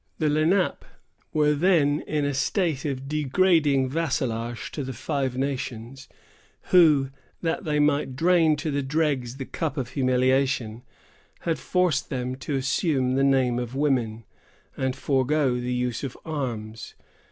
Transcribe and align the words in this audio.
The 0.17 0.31
Lenape 0.31 0.83
were 1.31 1.53
then 1.53 2.01
in 2.07 2.25
a 2.25 2.33
state 2.33 2.85
of 2.85 3.07
degrading 3.07 3.87
vassalage 3.89 4.71
to 4.71 4.83
the 4.83 4.93
Five 4.93 5.37
Nations, 5.37 6.09
who, 6.71 7.11
that 7.43 7.65
they 7.65 7.79
might 7.79 8.15
drain 8.15 8.55
to 8.55 8.71
the 8.71 8.81
dregs 8.81 9.37
the 9.37 9.45
cup 9.45 9.77
of 9.77 9.89
humiliation, 9.89 10.81
had 11.41 11.59
forced 11.59 12.09
them 12.09 12.33
to 12.37 12.55
assume 12.55 13.13
the 13.13 13.23
name 13.23 13.59
of 13.59 13.75
Women, 13.75 14.23
and 14.75 14.95
forego 14.95 15.59
the 15.59 15.71
use 15.71 16.03
of 16.03 16.17
arms. 16.25 16.95